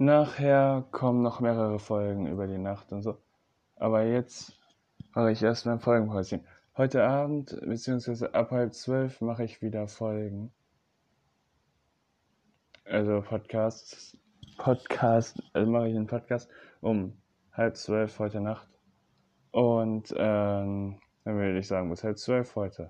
Nachher 0.00 0.86
kommen 0.92 1.20
noch 1.20 1.40
mehrere 1.40 1.78
Folgen 1.78 2.26
über 2.26 2.46
die 2.46 2.56
Nacht 2.56 2.90
und 2.90 3.02
so. 3.02 3.18
Aber 3.76 4.02
jetzt 4.02 4.58
mache 5.14 5.30
ich 5.30 5.42
erst 5.42 5.66
mein 5.66 5.78
Folgenhäuschen. 5.78 6.40
Heute 6.74 7.04
Abend, 7.04 7.54
beziehungsweise 7.60 8.32
ab 8.32 8.50
halb 8.50 8.72
zwölf, 8.72 9.20
mache 9.20 9.44
ich 9.44 9.60
wieder 9.60 9.88
Folgen. 9.88 10.50
Also 12.86 13.20
Podcasts. 13.20 14.16
Podcast, 14.56 15.42
also 15.52 15.70
mache 15.70 15.88
ich 15.88 15.96
einen 15.96 16.06
Podcast 16.06 16.48
um 16.80 17.12
halb 17.52 17.76
zwölf 17.76 18.18
heute 18.18 18.40
Nacht. 18.40 18.68
Und 19.50 20.14
ähm, 20.16 20.98
dann 21.24 21.36
würde 21.36 21.58
ich 21.58 21.68
sagen, 21.68 21.90
bis 21.90 22.04
halb 22.04 22.16
zwölf 22.16 22.56
heute. 22.56 22.88